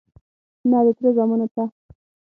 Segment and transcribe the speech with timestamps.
[0.69, 1.63] _نه، د تره زامنو ته..